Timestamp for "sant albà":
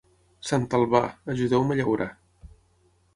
0.51-1.01